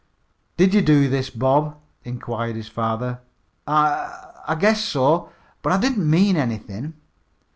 "Did 0.57 0.73
you 0.73 0.81
do 0.81 1.07
this, 1.07 1.29
Bob?" 1.29 1.77
inquired 2.03 2.55
his 2.55 2.67
father. 2.67 3.19
"I 3.67 4.33
I 4.47 4.55
guess 4.55 4.83
so, 4.83 5.31
but 5.61 5.71
I 5.71 5.77
didn't 5.79 6.09
mean 6.09 6.37
anything." 6.37 6.95